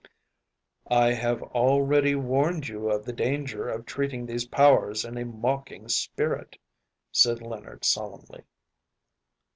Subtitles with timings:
[0.89, 5.87] “I have already warned you of the danger of treating these powers in a mocking
[5.89, 6.57] spirit,‚ÄĚ
[7.11, 8.43] said Leonard solemnly.